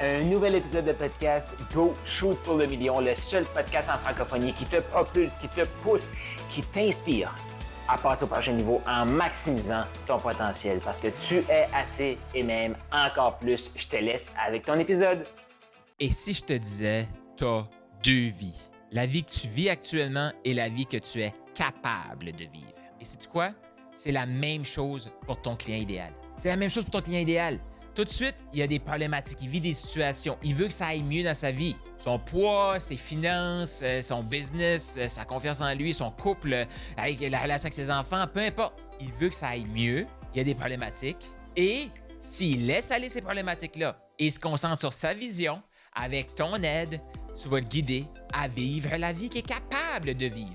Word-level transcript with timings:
un 0.00 0.24
nouvel 0.24 0.54
épisode 0.54 0.84
de 0.84 0.92
podcast 0.92 1.54
Go 1.72 1.94
Shoot 2.04 2.38
pour 2.42 2.56
le 2.56 2.66
million, 2.66 3.00
le 3.00 3.14
seul 3.16 3.44
podcast 3.44 3.88
en 3.88 3.98
francophonie 3.98 4.52
qui 4.52 4.66
te 4.66 4.80
propulse, 4.80 5.38
qui 5.38 5.48
te 5.48 5.66
pousse, 5.82 6.08
qui 6.50 6.60
t'inspire 6.62 7.34
à 7.88 7.96
passer 7.96 8.24
au 8.24 8.26
prochain 8.26 8.52
niveau 8.52 8.80
en 8.86 9.06
maximisant 9.06 9.82
ton 10.06 10.18
potentiel 10.18 10.80
parce 10.84 11.00
que 11.00 11.08
tu 11.26 11.38
es 11.50 11.66
assez 11.74 12.18
et 12.34 12.42
même 12.42 12.76
encore 12.92 13.38
plus. 13.38 13.72
Je 13.74 13.88
te 13.88 13.96
laisse 13.96 14.32
avec 14.44 14.66
ton 14.66 14.78
épisode. 14.78 15.26
Et 15.98 16.10
si 16.10 16.34
je 16.34 16.44
te 16.44 16.52
disais, 16.52 17.08
tu 17.36 17.44
as 17.44 17.66
deux 18.04 18.28
vies, 18.28 18.60
la 18.92 19.06
vie 19.06 19.24
que 19.24 19.30
tu 19.30 19.48
vis 19.48 19.70
actuellement 19.70 20.30
et 20.44 20.52
la 20.52 20.68
vie 20.68 20.86
que 20.86 20.98
tu 20.98 21.22
es 21.22 21.32
capable 21.54 22.32
de 22.32 22.44
vivre. 22.44 22.74
Et 23.00 23.04
c'est 23.04 23.26
quoi? 23.28 23.52
C'est 23.94 24.12
la 24.12 24.26
même 24.26 24.66
chose 24.66 25.10
pour 25.24 25.40
ton 25.40 25.56
client 25.56 25.78
idéal. 25.78 26.12
C'est 26.36 26.48
la 26.48 26.56
même 26.56 26.68
chose 26.68 26.84
pour 26.84 26.92
ton 26.92 27.00
client 27.00 27.20
idéal. 27.20 27.60
Tout 27.96 28.04
de 28.04 28.10
suite, 28.10 28.34
il 28.52 28.58
y 28.58 28.62
a 28.62 28.66
des 28.66 28.78
problématiques, 28.78 29.38
il 29.40 29.48
vit 29.48 29.60
des 29.62 29.72
situations, 29.72 30.36
il 30.42 30.54
veut 30.54 30.66
que 30.66 30.72
ça 30.74 30.88
aille 30.88 31.02
mieux 31.02 31.24
dans 31.24 31.34
sa 31.34 31.50
vie. 31.50 31.74
Son 31.98 32.18
poids, 32.18 32.78
ses 32.78 32.98
finances, 32.98 33.80
euh, 33.82 34.02
son 34.02 34.22
business, 34.22 34.96
euh, 34.98 35.08
sa 35.08 35.24
confiance 35.24 35.62
en 35.62 35.74
lui, 35.74 35.94
son 35.94 36.10
couple, 36.10 36.52
euh, 36.52 36.64
avec 36.98 37.18
la 37.20 37.38
relation 37.38 37.68
avec 37.68 37.72
ses 37.72 37.90
enfants, 37.90 38.26
peu 38.30 38.40
importe. 38.40 38.74
Il 39.00 39.10
veut 39.12 39.30
que 39.30 39.34
ça 39.34 39.48
aille 39.48 39.64
mieux, 39.64 40.06
il 40.34 40.36
y 40.36 40.40
a 40.40 40.44
des 40.44 40.54
problématiques. 40.54 41.30
Et 41.56 41.88
s'il 42.20 42.66
laisse 42.66 42.90
aller 42.90 43.08
ces 43.08 43.22
problématiques-là 43.22 43.98
et 44.18 44.30
se 44.30 44.38
concentre 44.38 44.78
sur 44.78 44.92
sa 44.92 45.14
vision, 45.14 45.62
avec 45.94 46.34
ton 46.34 46.52
aide, 46.56 47.00
tu 47.34 47.48
vas 47.48 47.60
le 47.60 47.66
guider 47.66 48.04
à 48.34 48.46
vivre 48.46 48.94
la 48.94 49.14
vie 49.14 49.30
qu'il 49.30 49.38
est 49.38 49.42
capable 49.42 50.14
de 50.14 50.26
vivre. 50.26 50.52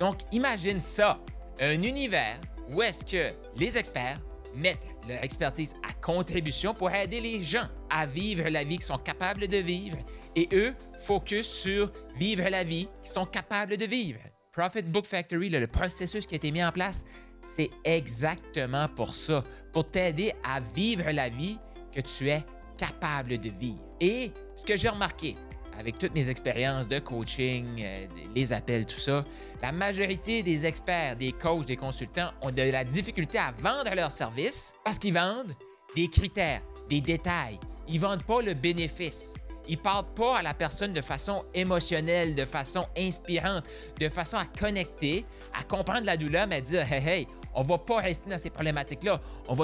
Donc, 0.00 0.18
imagine 0.32 0.80
ça, 0.80 1.20
un 1.60 1.80
univers 1.84 2.40
où 2.68 2.82
est-ce 2.82 3.04
que 3.04 3.32
les 3.56 3.78
experts 3.78 4.18
mettent 4.56 4.88
expertise 5.22 5.74
à 5.88 5.92
contribution 5.94 6.74
pour 6.74 6.90
aider 6.90 7.20
les 7.20 7.40
gens 7.40 7.66
à 7.90 8.06
vivre 8.06 8.48
la 8.48 8.64
vie 8.64 8.76
qu'ils 8.76 8.86
sont 8.86 8.98
capables 8.98 9.48
de 9.48 9.56
vivre 9.58 9.98
et 10.36 10.48
eux 10.52 10.74
focus 10.98 11.46
sur 11.46 11.92
vivre 12.16 12.48
la 12.48 12.64
vie 12.64 12.88
qu'ils 13.02 13.12
sont 13.12 13.26
capables 13.26 13.76
de 13.76 13.84
vivre. 13.84 14.20
Profit 14.52 14.82
Book 14.82 15.06
Factory, 15.06 15.48
le 15.48 15.66
processus 15.66 16.26
qui 16.26 16.34
a 16.34 16.36
été 16.36 16.50
mis 16.50 16.62
en 16.62 16.72
place, 16.72 17.04
c'est 17.42 17.70
exactement 17.84 18.88
pour 18.88 19.14
ça, 19.14 19.44
pour 19.72 19.90
t'aider 19.90 20.32
à 20.44 20.60
vivre 20.60 21.10
la 21.10 21.28
vie 21.28 21.58
que 21.94 22.00
tu 22.00 22.28
es 22.28 22.44
capable 22.76 23.38
de 23.38 23.50
vivre. 23.50 23.82
Et 24.00 24.32
ce 24.54 24.64
que 24.64 24.76
j'ai 24.76 24.88
remarqué, 24.88 25.36
avec 25.80 25.98
toutes 25.98 26.14
mes 26.14 26.28
expériences 26.28 26.86
de 26.86 26.98
coaching, 26.98 27.80
euh, 27.80 28.06
les 28.36 28.52
appels, 28.52 28.84
tout 28.84 29.00
ça, 29.00 29.24
la 29.62 29.72
majorité 29.72 30.42
des 30.42 30.66
experts, 30.66 31.16
des 31.16 31.32
coachs, 31.32 31.64
des 31.64 31.76
consultants 31.76 32.30
ont 32.42 32.50
de 32.50 32.62
la 32.62 32.84
difficulté 32.84 33.38
à 33.38 33.52
vendre 33.52 33.94
leurs 33.94 34.10
services 34.10 34.74
parce 34.84 34.98
qu'ils 34.98 35.14
vendent 35.14 35.54
des 35.96 36.08
critères, 36.08 36.60
des 36.90 37.00
détails. 37.00 37.58
Ils 37.88 37.94
ne 37.94 38.00
vendent 38.00 38.24
pas 38.24 38.42
le 38.42 38.52
bénéfice. 38.52 39.34
Ils 39.68 39.78
ne 39.78 39.82
parlent 39.82 40.12
pas 40.14 40.38
à 40.38 40.42
la 40.42 40.52
personne 40.52 40.92
de 40.92 41.00
façon 41.00 41.44
émotionnelle, 41.54 42.34
de 42.34 42.44
façon 42.44 42.86
inspirante, 42.96 43.64
de 43.98 44.08
façon 44.10 44.36
à 44.36 44.44
connecter, 44.44 45.24
à 45.58 45.62
comprendre 45.64 46.04
la 46.04 46.16
douleur, 46.18 46.46
mais 46.46 46.56
à 46.56 46.60
dire 46.60 46.92
Hey, 46.92 47.08
hey, 47.08 47.28
on 47.54 47.62
ne 47.62 47.66
va 47.66 47.78
pas 47.78 48.00
rester 48.00 48.28
dans 48.28 48.38
ces 48.38 48.50
problématiques-là. 48.50 49.18
On 49.48 49.56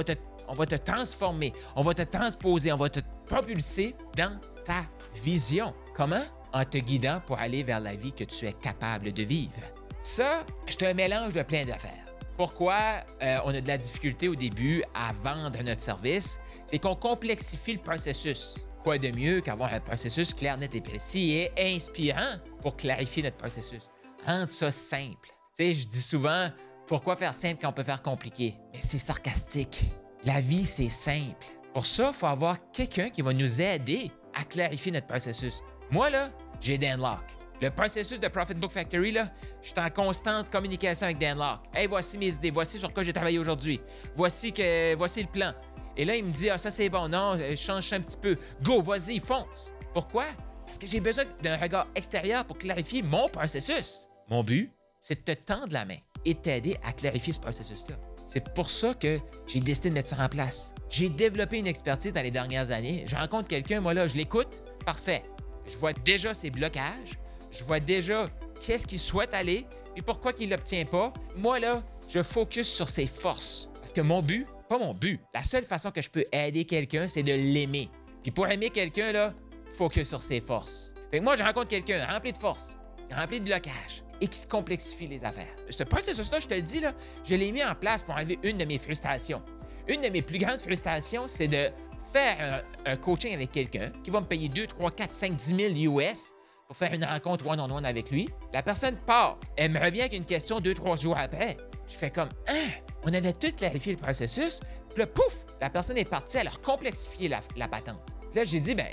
on 0.48 0.54
va 0.54 0.66
te 0.66 0.76
transformer, 0.76 1.52
on 1.74 1.82
va 1.82 1.92
te 1.92 2.02
transposer, 2.02 2.72
on 2.72 2.76
va 2.76 2.88
te 2.88 3.00
propulser 3.26 3.94
dans 4.16 4.38
ta 4.64 4.86
vision. 5.22 5.74
Comment? 5.96 6.24
En 6.52 6.62
te 6.62 6.76
guidant 6.76 7.22
pour 7.26 7.38
aller 7.38 7.62
vers 7.62 7.80
la 7.80 7.94
vie 7.94 8.12
que 8.12 8.24
tu 8.24 8.46
es 8.46 8.52
capable 8.52 9.14
de 9.14 9.22
vivre. 9.22 9.54
Ça, 9.98 10.44
c'est 10.66 10.86
un 10.86 10.92
mélange 10.92 11.32
de 11.32 11.42
plein 11.42 11.64
d'affaires. 11.64 12.04
Pourquoi 12.36 13.02
euh, 13.22 13.38
on 13.46 13.54
a 13.54 13.62
de 13.62 13.66
la 13.66 13.78
difficulté 13.78 14.28
au 14.28 14.34
début 14.34 14.84
à 14.92 15.14
vendre 15.24 15.62
notre 15.62 15.80
service? 15.80 16.38
C'est 16.66 16.78
qu'on 16.78 16.96
complexifie 16.96 17.72
le 17.72 17.78
processus. 17.78 18.66
Quoi 18.84 18.98
de 18.98 19.10
mieux 19.10 19.40
qu'avoir 19.40 19.72
un 19.72 19.80
processus 19.80 20.34
clair, 20.34 20.58
net 20.58 20.74
et 20.74 20.82
précis 20.82 21.32
et 21.32 21.74
inspirant 21.74 22.36
pour 22.60 22.76
clarifier 22.76 23.22
notre 23.22 23.38
processus? 23.38 23.90
Rendre 24.26 24.50
ça 24.50 24.70
simple. 24.70 25.30
Tu 25.56 25.64
sais, 25.64 25.74
je 25.74 25.86
dis 25.86 26.02
souvent, 26.02 26.50
pourquoi 26.86 27.16
faire 27.16 27.34
simple 27.34 27.60
quand 27.62 27.70
on 27.70 27.72
peut 27.72 27.82
faire 27.82 28.02
compliqué? 28.02 28.54
Mais 28.74 28.80
c'est 28.82 28.98
sarcastique. 28.98 29.86
La 30.24 30.42
vie, 30.42 30.66
c'est 30.66 30.90
simple. 30.90 31.46
Pour 31.72 31.86
ça, 31.86 32.08
il 32.08 32.14
faut 32.14 32.26
avoir 32.26 32.58
quelqu'un 32.70 33.08
qui 33.08 33.22
va 33.22 33.32
nous 33.32 33.62
aider 33.62 34.10
à 34.34 34.44
clarifier 34.44 34.92
notre 34.92 35.06
processus. 35.06 35.62
Moi, 35.90 36.10
là, 36.10 36.30
j'ai 36.60 36.78
Dan 36.78 37.00
Locke. 37.00 37.36
Le 37.62 37.70
processus 37.70 38.18
de 38.18 38.28
Profit 38.28 38.54
Book 38.54 38.72
Factory, 38.72 39.12
là, 39.12 39.30
je 39.62 39.68
suis 39.68 39.78
en 39.78 39.88
constante 39.88 40.50
communication 40.50 41.06
avec 41.06 41.18
Dan 41.18 41.38
Locke. 41.38 41.60
Hey, 41.72 41.86
voici 41.86 42.18
mes 42.18 42.34
idées, 42.34 42.50
voici 42.50 42.78
sur 42.78 42.92
quoi 42.92 43.02
j'ai 43.02 43.12
travaillé 43.12 43.38
aujourd'hui. 43.38 43.80
Voici, 44.14 44.52
que, 44.52 44.94
voici 44.96 45.22
le 45.22 45.28
plan. 45.28 45.52
Et 45.96 46.04
là, 46.04 46.16
il 46.16 46.24
me 46.24 46.30
dit, 46.30 46.50
ah, 46.50 46.58
ça 46.58 46.70
c'est 46.70 46.88
bon, 46.88 47.08
non, 47.08 47.38
je 47.38 47.54
change 47.54 47.92
un 47.92 48.00
petit 48.00 48.16
peu. 48.16 48.36
Go, 48.62 48.82
vas-y, 48.82 49.20
fonce. 49.20 49.72
Pourquoi? 49.94 50.26
Parce 50.66 50.76
que 50.76 50.86
j'ai 50.88 51.00
besoin 51.00 51.24
d'un 51.40 51.56
regard 51.56 51.86
extérieur 51.94 52.44
pour 52.44 52.58
clarifier 52.58 53.02
mon 53.02 53.28
processus. 53.28 54.08
Mon 54.28 54.42
but, 54.42 54.72
c'est 54.98 55.20
de 55.26 55.34
te 55.34 55.40
tendre 55.40 55.72
la 55.72 55.84
main 55.84 55.98
et 56.24 56.34
t'aider 56.34 56.76
à 56.84 56.92
clarifier 56.92 57.32
ce 57.32 57.40
processus-là. 57.40 57.94
C'est 58.26 58.52
pour 58.52 58.68
ça 58.68 58.92
que 58.92 59.20
j'ai 59.46 59.60
décidé 59.60 59.90
de 59.90 59.94
mettre 59.94 60.08
ça 60.08 60.16
en 60.22 60.28
place. 60.28 60.74
J'ai 60.90 61.08
développé 61.08 61.58
une 61.58 61.68
expertise 61.68 62.12
dans 62.12 62.22
les 62.22 62.32
dernières 62.32 62.72
années. 62.72 63.04
Je 63.06 63.14
rencontre 63.14 63.48
quelqu'un, 63.48 63.80
moi 63.80 63.94
là, 63.94 64.08
je 64.08 64.16
l'écoute, 64.16 64.60
parfait. 64.84 65.22
Je 65.66 65.76
vois 65.76 65.92
déjà 65.92 66.34
ses 66.34 66.50
blocages, 66.50 67.18
je 67.50 67.64
vois 67.64 67.80
déjà 67.80 68.26
qu'est-ce 68.60 68.86
qu'il 68.86 68.98
souhaite 68.98 69.34
aller 69.34 69.66
et 69.96 70.02
pourquoi 70.02 70.32
qu'il 70.32 70.50
l'obtient 70.50 70.84
pas. 70.84 71.12
Moi 71.36 71.58
là, 71.58 71.82
je 72.08 72.22
focus 72.22 72.68
sur 72.68 72.88
ses 72.88 73.06
forces. 73.06 73.68
Parce 73.80 73.92
que 73.92 74.00
mon 74.00 74.22
but, 74.22 74.46
pas 74.68 74.78
mon 74.78 74.94
but, 74.94 75.20
la 75.34 75.42
seule 75.42 75.64
façon 75.64 75.90
que 75.90 76.00
je 76.00 76.10
peux 76.10 76.24
aider 76.32 76.64
quelqu'un, 76.64 77.08
c'est 77.08 77.22
de 77.22 77.32
l'aimer. 77.32 77.90
Puis 78.22 78.30
pour 78.30 78.48
aimer 78.50 78.70
quelqu'un, 78.70 79.12
là, 79.12 79.34
focus 79.72 80.08
sur 80.08 80.22
ses 80.22 80.40
forces. 80.40 80.92
Fait 81.10 81.18
que 81.18 81.24
moi, 81.24 81.36
je 81.36 81.42
rencontre 81.42 81.68
quelqu'un 81.68 82.04
rempli 82.06 82.32
de 82.32 82.38
force, 82.38 82.76
rempli 83.10 83.40
de 83.40 83.44
blocages 83.44 84.02
et 84.20 84.28
qui 84.28 84.38
se 84.38 84.46
complexifie 84.46 85.06
les 85.06 85.24
affaires. 85.24 85.54
Ce 85.70 85.84
processus-là, 85.84 86.40
je 86.40 86.48
te 86.48 86.54
le 86.54 86.62
dis, 86.62 86.80
là, 86.80 86.94
je 87.24 87.34
l'ai 87.34 87.52
mis 87.52 87.62
en 87.62 87.74
place 87.74 88.02
pour 88.02 88.14
enlever 88.14 88.38
une 88.42 88.58
de 88.58 88.64
mes 88.64 88.78
frustrations. 88.78 89.42
Une 89.88 90.00
de 90.00 90.08
mes 90.08 90.22
plus 90.22 90.38
grandes 90.38 90.58
frustrations, 90.58 91.28
c'est 91.28 91.48
de 91.48 91.70
faire 92.16 92.64
un, 92.86 92.96
coaching 92.96 93.34
avec 93.34 93.52
quelqu'un 93.52 93.92
qui 94.02 94.10
va 94.10 94.20
me 94.20 94.26
payer 94.26 94.48
2, 94.48 94.66
3, 94.66 94.90
4, 94.90 95.12
5, 95.12 95.36
10 95.36 95.74
000 95.74 95.98
US 95.98 96.32
pour 96.66 96.74
faire 96.74 96.92
une 96.94 97.04
rencontre 97.04 97.46
one-on-one 97.46 97.84
avec 97.84 98.10
lui. 98.10 98.28
La 98.54 98.62
personne 98.62 98.96
part. 99.06 99.38
Elle 99.56 99.72
me 99.72 99.78
revient 99.78 100.00
avec 100.00 100.14
une 100.14 100.24
question 100.24 100.58
deux, 100.60 100.74
trois 100.74 100.96
jours 100.96 101.18
après. 101.18 101.58
Je 101.86 101.94
fais 101.94 102.10
comme, 102.10 102.30
hein, 102.48 102.68
on 103.04 103.12
avait 103.12 103.34
tout 103.34 103.52
clarifié 103.54 103.92
le 103.92 103.98
processus. 103.98 104.60
Puis 104.88 105.00
là, 105.00 105.06
pouf, 105.06 105.44
la 105.60 105.68
personne 105.68 105.98
est 105.98 106.08
partie 106.08 106.38
à 106.38 106.44
leur 106.44 106.60
complexifier 106.62 107.28
la, 107.28 107.40
la 107.54 107.68
patente. 107.68 108.00
Là, 108.34 108.44
j'ai 108.44 108.60
dit, 108.60 108.74
ben, 108.74 108.86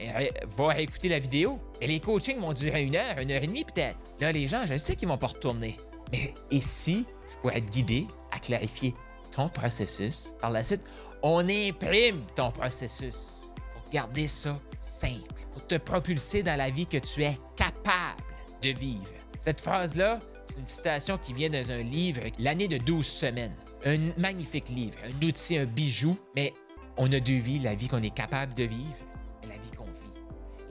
va 0.58 0.80
écouter 0.82 1.08
la 1.08 1.20
vidéo. 1.20 1.60
Et 1.80 1.88
les 1.88 2.02
coachings 2.02 2.40
vont 2.40 2.54
durer 2.54 2.84
une 2.84 2.96
heure, 2.96 3.18
une 3.20 3.32
heure 3.32 3.42
et 3.42 3.48
demie 3.48 3.64
peut-être. 3.64 3.98
Là, 4.20 4.34
les 4.34 4.48
gens, 4.48 4.66
je 4.66 4.76
sais 4.76 4.98
qu'ils 4.98 5.08
vont 5.08 5.18
pas 5.18 5.28
retourner. 5.28 5.78
Mais 6.12 6.34
et 6.52 6.62
si 6.62 7.06
je 7.32 7.38
pourrais 7.38 7.60
être 7.60 7.72
guidé 7.72 8.06
à 8.32 8.40
clarifier 8.40 8.94
ton 9.36 9.50
processus, 9.50 10.34
par 10.40 10.52
la 10.52 10.64
suite, 10.64 10.82
on 11.22 11.48
imprime 11.48 12.22
ton 12.36 12.52
processus 12.52 13.52
pour 13.74 13.90
garder 13.92 14.28
ça 14.28 14.60
simple, 14.82 15.46
pour 15.54 15.66
te 15.66 15.76
propulser 15.76 16.44
dans 16.44 16.58
la 16.58 16.70
vie 16.70 16.86
que 16.86 16.98
tu 16.98 17.24
es 17.24 17.38
capable 17.56 18.22
de 18.62 18.70
vivre. 18.70 19.12
Cette 19.40 19.62
phrase-là, 19.62 20.20
c'est 20.48 20.60
une 20.60 20.66
citation 20.66 21.18
qui 21.18 21.34
vient 21.34 21.50
dans 21.50 21.72
un 21.72 21.84
livre, 21.84 22.22
L'année 22.40 22.68
de 22.68 22.78
12 22.78 23.06
semaines. 23.06 23.56
Un 23.86 24.12
magnifique 24.18 24.70
livre, 24.70 24.98
un 25.04 25.26
outil, 25.26 25.58
un 25.58 25.66
bijou, 25.66 26.18
mais 26.36 26.54
on 26.98 27.12
a 27.12 27.20
deux 27.20 27.40
vies, 27.40 27.60
la 27.60 27.76
vie 27.76 27.88
qu'on 27.88 28.02
est 28.02 28.16
capable 28.16 28.54
de 28.54 28.64
vivre 28.64 28.98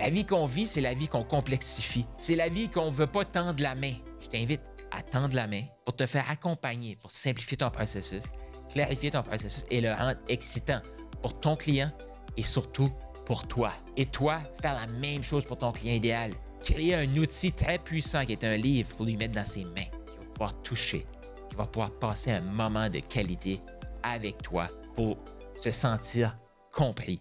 la 0.03 0.11
vie 0.11 0.25
qu'on 0.25 0.47
vit, 0.47 0.67
c'est 0.67 0.81
la 0.81 0.95
vie 0.95 1.07
qu'on 1.07 1.23
complexifie. 1.23 2.07
C'est 2.19 2.35
la 2.35 2.49
vie 2.49 2.69
qu'on 2.69 2.87
ne 2.87 2.91
veut 2.91 3.07
pas 3.07 3.25
tendre 3.25 3.63
la 3.63 3.77
main. 3.77 3.93
Je 4.19 4.27
t'invite 4.27 4.61
à 4.91 5.01
tendre 5.01 5.37
la 5.37 5.47
main 5.47 5.63
pour 5.85 5.95
te 5.95 6.07
faire 6.07 6.29
accompagner, 6.29 6.97
pour 6.97 7.13
simplifier 7.13 7.57
ton 7.57 7.71
processus, 7.71 8.25
clarifier 8.73 9.11
ton 9.11 9.23
processus 9.23 9.65
et 9.71 9.81
le 9.81 9.93
rendre 9.93 10.19
excitant 10.29 10.81
pour 11.21 11.39
ton 11.39 11.57
client 11.57 11.91
et 12.37 12.43
surtout 12.43 12.91
pour 13.25 13.47
toi. 13.47 13.73
Et 13.97 14.07
toi, 14.07 14.41
faire 14.61 14.75
la 14.75 14.87
même 14.99 15.23
chose 15.23 15.45
pour 15.45 15.59
ton 15.59 15.73
client 15.73 15.95
idéal. 15.95 16.33
Créer 16.65 16.95
un 16.95 17.17
outil 17.17 17.53
très 17.53 17.79
puissant 17.79 18.25
qui 18.25 18.33
est 18.33 18.45
un 18.45 18.57
livre 18.57 18.89
pour 18.97 19.07
lui 19.07 19.17
mettre 19.17 19.35
dans 19.35 19.45
ses 19.45 19.65
mains, 19.65 19.91
qui 20.07 20.19
va 20.19 20.25
pouvoir 20.33 20.63
toucher, 20.63 21.07
qui 21.51 21.57
va 21.57 21.67
pouvoir 21.67 21.91
passer 21.93 22.31
un 22.31 22.41
moment 22.41 22.89
de 22.89 23.01
qualité 23.01 23.61
avec 24.03 24.43
toi 24.43 24.69
pour 24.95 25.19
se 25.57 25.71
sentir 25.71 26.37
compris. 26.73 27.21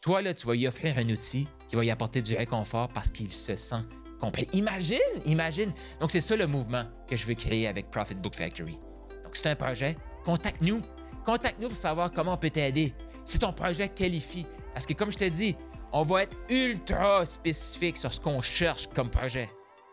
Toi, 0.00 0.22
là, 0.22 0.34
tu 0.34 0.46
vas 0.46 0.54
lui 0.54 0.66
offrir 0.66 0.98
un 0.98 1.08
outil 1.08 1.46
qui 1.68 1.76
va 1.76 1.84
y 1.84 1.90
apporter 1.90 2.22
du 2.22 2.36
réconfort 2.36 2.88
parce 2.88 3.10
qu'il 3.10 3.32
se 3.32 3.56
sent 3.56 3.82
compris. 4.20 4.48
Imagine, 4.52 4.98
imagine. 5.24 5.72
Donc, 6.00 6.10
c'est 6.10 6.20
ça 6.20 6.36
le 6.36 6.46
mouvement 6.46 6.84
que 7.08 7.16
je 7.16 7.24
veux 7.26 7.34
créer 7.34 7.66
avec 7.66 7.90
Profit 7.90 8.14
Book 8.14 8.34
Factory. 8.34 8.78
Donc, 9.24 9.34
c'est 9.34 9.48
un 9.48 9.56
projet. 9.56 9.96
Contacte-nous. 10.24 10.82
Contacte-nous 11.24 11.68
pour 11.68 11.76
savoir 11.76 12.10
comment 12.10 12.34
on 12.34 12.36
peut 12.36 12.50
t'aider. 12.50 12.94
Si 13.24 13.38
ton 13.38 13.52
projet 13.52 13.88
qualifie. 13.88 14.46
Parce 14.72 14.86
que, 14.86 14.94
comme 14.94 15.10
je 15.10 15.18
te 15.18 15.24
dis, 15.28 15.56
on 15.92 16.02
va 16.02 16.22
être 16.24 16.36
ultra 16.48 17.24
spécifique 17.26 17.96
sur 17.96 18.12
ce 18.12 18.20
qu'on 18.20 18.40
cherche 18.40 18.88
comme 18.94 19.10
projet. 19.10 19.50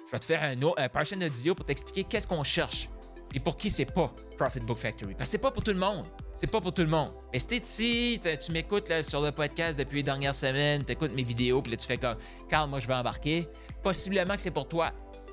Je 0.08 0.12
vais 0.12 0.20
te 0.20 0.26
faire 0.26 0.42
un, 0.42 0.56
un 0.78 0.90
prochain 0.90 1.22
audio 1.22 1.54
pour 1.54 1.66
t'expliquer 1.66 2.04
qu'est-ce 2.04 2.28
qu'on 2.28 2.44
cherche 2.44 2.90
et 3.34 3.40
pour 3.40 3.58
qui 3.58 3.70
c'est 3.70 3.86
pas 3.86 4.12
Profit 4.38 4.62
Book 4.62 4.78
Factory. 4.78 5.14
Parce 5.14 5.30
que 5.30 5.32
c'est 5.32 5.38
pas 5.38 5.52
pour 5.52 5.64
tout 5.64 5.72
le 5.72 5.78
monde. 5.78 6.06
c'est 6.34 6.48
pas 6.48 6.62
pour 6.62 6.74
tout 6.74 6.82
le 6.82 6.88
monde. 6.88 7.12
Mais 7.34 7.40
si 7.40 7.58
ici, 7.58 8.22
tu 8.44 8.52
m'écoutes 8.52 8.92
sur 9.04 9.22
le 9.22 9.32
podcast 9.32 9.78
depuis 9.78 9.98
les 9.98 10.04
dernières 10.04 10.36
semaines, 10.36 10.84
tu 10.86 10.94
écoutes 10.94 11.14
mes 11.14 11.24
vidéos, 11.24 11.62
puis 11.62 11.72
là 11.72 11.78
tu 11.78 11.86
fais 11.86 11.98
comme 11.98 12.16
Carl, 12.48 12.70
moi 12.70 12.80
je 12.80 12.88
vais 12.88 12.94
embarquer, 12.94 13.48
possiblement 13.84 14.36
que 14.36 14.42
c'est 14.42 14.52
pour 14.52 14.68
toi. 14.68 14.92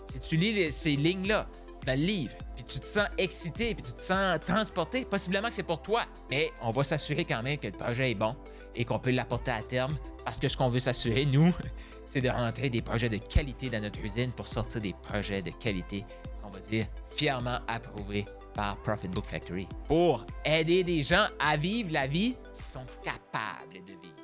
Si 0.08 0.20
tu 0.20 0.37
lis 0.37 0.70
ces 0.72 0.96
lignes-là 0.96 1.49
dans 1.86 1.98
le 1.98 2.04
livre, 2.04 2.34
puis 2.54 2.64
tu 2.64 2.80
te 2.80 2.86
sens 2.86 3.06
excité, 3.16 3.74
puis 3.74 3.84
tu 3.84 3.92
te 3.92 4.02
sens 4.02 4.38
transporté, 4.40 5.04
possiblement 5.04 5.48
que 5.48 5.54
c'est 5.54 5.62
pour 5.62 5.80
toi. 5.80 6.02
Mais 6.30 6.52
on 6.60 6.72
va 6.72 6.84
s'assurer 6.84 7.24
quand 7.24 7.42
même 7.42 7.58
que 7.58 7.68
le 7.68 7.72
projet 7.72 8.10
est 8.10 8.14
bon 8.14 8.34
et 8.74 8.84
qu'on 8.84 8.98
peut 8.98 9.12
l'apporter 9.12 9.52
à 9.52 9.62
terme 9.62 9.96
parce 10.24 10.40
que 10.40 10.48
ce 10.48 10.56
qu'on 10.56 10.68
veut 10.68 10.80
s'assurer, 10.80 11.24
nous, 11.24 11.54
c'est 12.06 12.20
de 12.20 12.28
rentrer 12.28 12.68
des 12.68 12.82
projets 12.82 13.08
de 13.08 13.18
qualité 13.18 13.70
dans 13.70 13.80
notre 13.80 14.00
usine 14.00 14.32
pour 14.32 14.48
sortir 14.48 14.80
des 14.80 14.92
projets 14.92 15.40
de 15.40 15.50
qualité, 15.50 16.04
on 16.44 16.50
va 16.50 16.58
dire, 16.58 16.86
fièrement 17.06 17.60
approuvés 17.68 18.24
par 18.52 18.76
Profit 18.78 19.08
Book 19.08 19.24
Factory 19.24 19.68
pour 19.86 20.26
aider 20.44 20.82
des 20.82 21.02
gens 21.02 21.26
à 21.38 21.56
vivre 21.56 21.92
la 21.92 22.08
vie 22.08 22.34
qu'ils 22.56 22.64
sont 22.64 22.86
capables 23.02 23.84
de 23.84 23.92
vivre. 23.92 24.16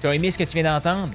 Tu 0.00 0.06
as 0.06 0.14
aimé 0.14 0.30
ce 0.30 0.38
que 0.38 0.44
tu 0.44 0.54
viens 0.54 0.74
d'entendre? 0.74 1.14